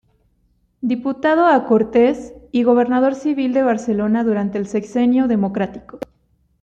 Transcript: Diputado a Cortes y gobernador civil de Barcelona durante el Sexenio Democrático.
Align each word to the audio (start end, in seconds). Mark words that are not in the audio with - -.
Diputado 0.81 1.45
a 1.45 1.63
Cortes 1.65 2.33
y 2.51 2.63
gobernador 2.63 3.13
civil 3.13 3.53
de 3.53 3.61
Barcelona 3.61 4.23
durante 4.23 4.57
el 4.57 4.65
Sexenio 4.67 5.27
Democrático. 5.27 5.99